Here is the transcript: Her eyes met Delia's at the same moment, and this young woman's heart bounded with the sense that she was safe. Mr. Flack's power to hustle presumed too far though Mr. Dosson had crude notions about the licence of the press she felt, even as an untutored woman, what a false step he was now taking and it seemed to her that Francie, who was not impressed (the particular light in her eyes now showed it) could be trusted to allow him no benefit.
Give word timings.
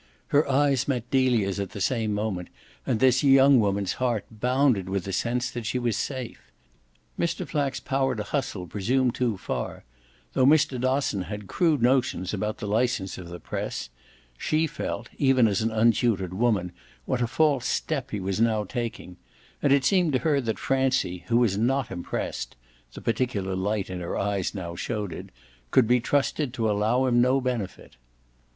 Her 0.29 0.49
eyes 0.49 0.87
met 0.87 1.11
Delia's 1.11 1.59
at 1.59 1.73
the 1.73 1.79
same 1.79 2.11
moment, 2.11 2.47
and 2.87 2.99
this 2.99 3.23
young 3.23 3.59
woman's 3.59 3.93
heart 4.01 4.25
bounded 4.31 4.89
with 4.89 5.03
the 5.03 5.13
sense 5.13 5.51
that 5.51 5.67
she 5.67 5.77
was 5.77 5.95
safe. 5.95 6.51
Mr. 7.19 7.47
Flack's 7.47 7.79
power 7.79 8.15
to 8.15 8.23
hustle 8.23 8.65
presumed 8.65 9.13
too 9.13 9.37
far 9.37 9.83
though 10.33 10.43
Mr. 10.47 10.81
Dosson 10.81 11.25
had 11.25 11.45
crude 11.45 11.83
notions 11.83 12.33
about 12.33 12.57
the 12.57 12.65
licence 12.65 13.19
of 13.19 13.29
the 13.29 13.39
press 13.39 13.91
she 14.39 14.65
felt, 14.65 15.07
even 15.19 15.47
as 15.47 15.61
an 15.61 15.69
untutored 15.69 16.33
woman, 16.33 16.71
what 17.05 17.21
a 17.21 17.27
false 17.27 17.67
step 17.67 18.09
he 18.09 18.19
was 18.19 18.41
now 18.41 18.63
taking 18.63 19.17
and 19.61 19.71
it 19.71 19.85
seemed 19.85 20.13
to 20.13 20.19
her 20.25 20.41
that 20.41 20.57
Francie, 20.57 21.25
who 21.27 21.37
was 21.37 21.59
not 21.59 21.91
impressed 21.91 22.55
(the 22.93 23.01
particular 23.01 23.55
light 23.55 23.87
in 23.87 23.99
her 23.99 24.17
eyes 24.17 24.55
now 24.55 24.75
showed 24.75 25.13
it) 25.13 25.29
could 25.69 25.85
be 25.87 25.99
trusted 25.99 26.55
to 26.55 26.67
allow 26.71 27.05
him 27.05 27.21
no 27.21 27.39
benefit. 27.39 27.97